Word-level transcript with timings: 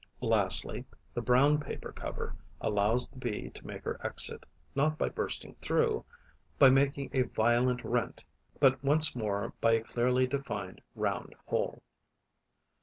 Lastly, 0.23 0.83
the 1.13 1.21
brown 1.21 1.59
paper 1.59 1.91
cover 1.91 2.35
allows 2.59 3.07
the 3.07 3.17
Bee 3.19 3.51
to 3.51 3.67
make 3.67 3.83
her 3.83 4.01
exit 4.03 4.47
not 4.73 4.97
by 4.97 5.09
bursting 5.09 5.53
through, 5.61 6.05
by 6.57 6.71
making 6.71 7.11
a 7.13 7.21
violent 7.21 7.83
rent, 7.83 8.23
but 8.59 8.83
once 8.83 9.15
more 9.15 9.53
by 9.61 9.73
a 9.73 9.83
clearly 9.83 10.25
defined 10.25 10.81
round 10.95 11.35
hole. 11.45 11.83